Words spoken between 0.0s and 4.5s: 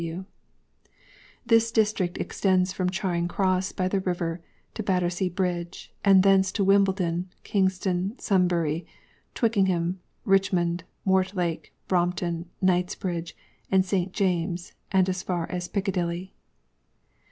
(S.W.) This District extends from Charing Cross by the river